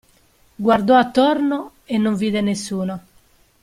Guardò 0.55 0.97
attorno 0.97 1.73
e 1.85 1.99
non 1.99 2.15
vide 2.15 2.41
nessuno. 2.41 3.01